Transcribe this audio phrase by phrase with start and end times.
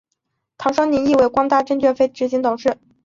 [0.57, 2.75] 唐双宁亦为光大证券非执行董事。